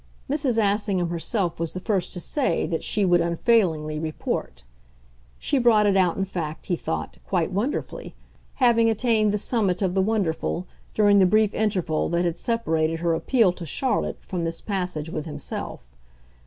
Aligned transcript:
Mrs. 0.27 0.57
Assingham 0.57 1.09
herself 1.09 1.59
was 1.59 1.73
the 1.73 1.79
first 1.79 2.11
to 2.13 2.19
say 2.19 2.65
that 2.65 2.83
she 2.83 3.05
would 3.05 3.21
unfailingly 3.21 3.99
"report"; 3.99 4.63
she 5.37 5.59
brought 5.59 5.85
it 5.85 5.95
out 5.95 6.17
in 6.17 6.25
fact, 6.25 6.65
he 6.65 6.75
thought, 6.75 7.17
quite 7.27 7.51
wonderfully 7.51 8.15
having 8.55 8.89
attained 8.89 9.31
the 9.31 9.37
summit 9.37 9.79
of 9.83 9.93
the 9.93 10.01
wonderful 10.01 10.65
during 10.95 11.19
the 11.19 11.27
brief 11.27 11.53
interval 11.53 12.09
that 12.09 12.25
had 12.25 12.39
separated 12.39 13.01
her 13.01 13.13
appeal 13.13 13.51
to 13.51 13.65
Charlotte 13.67 14.17
from 14.21 14.43
this 14.43 14.59
passage 14.59 15.11
with 15.11 15.27
himself. 15.27 15.91